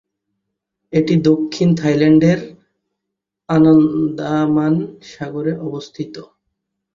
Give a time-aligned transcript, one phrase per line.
[0.93, 2.39] এটি দক্ষিণ থাইল্যান্ডের
[3.49, 4.73] আন্দামান
[5.11, 6.15] সাগরে অবস্থিত।